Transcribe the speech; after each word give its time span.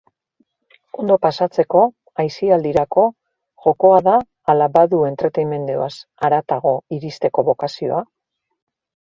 Ondo 1.01 1.17
pasatzeko, 1.25 1.83
aisialdirako, 2.23 3.03
jokoa 3.67 4.01
da 4.09 4.15
ala 4.55 4.69
badu 4.79 5.03
entretenimenduaz 5.11 5.93
haratago 6.25 6.75
iristeko 6.99 7.47
bokazioa? 7.53 8.03